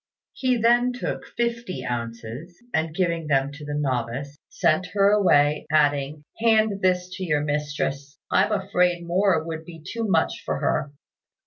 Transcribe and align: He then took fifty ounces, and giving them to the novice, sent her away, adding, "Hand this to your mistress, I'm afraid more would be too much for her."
He 0.33 0.57
then 0.57 0.93
took 0.93 1.27
fifty 1.37 1.85
ounces, 1.85 2.57
and 2.73 2.95
giving 2.95 3.27
them 3.27 3.51
to 3.51 3.63
the 3.63 3.75
novice, 3.75 4.35
sent 4.49 4.87
her 4.95 5.11
away, 5.11 5.67
adding, 5.71 6.23
"Hand 6.39 6.81
this 6.81 7.07
to 7.17 7.23
your 7.23 7.43
mistress, 7.43 8.17
I'm 8.31 8.51
afraid 8.51 9.05
more 9.05 9.43
would 9.45 9.63
be 9.63 9.79
too 9.79 10.07
much 10.07 10.41
for 10.43 10.57
her." 10.57 10.91